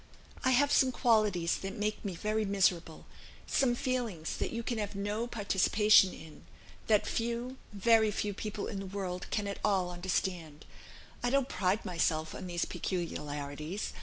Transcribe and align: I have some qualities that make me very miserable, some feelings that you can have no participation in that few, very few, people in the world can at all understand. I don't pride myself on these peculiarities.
I 0.43 0.49
have 0.49 0.71
some 0.71 0.91
qualities 0.91 1.57
that 1.57 1.75
make 1.77 2.03
me 2.03 2.15
very 2.15 2.43
miserable, 2.43 3.05
some 3.45 3.75
feelings 3.75 4.35
that 4.37 4.49
you 4.49 4.63
can 4.63 4.79
have 4.79 4.95
no 4.95 5.27
participation 5.27 6.11
in 6.11 6.47
that 6.87 7.05
few, 7.05 7.57
very 7.71 8.09
few, 8.09 8.33
people 8.33 8.65
in 8.65 8.79
the 8.79 8.87
world 8.87 9.27
can 9.29 9.45
at 9.45 9.59
all 9.63 9.91
understand. 9.91 10.65
I 11.21 11.29
don't 11.29 11.47
pride 11.47 11.85
myself 11.85 12.33
on 12.33 12.47
these 12.47 12.65
peculiarities. 12.65 13.93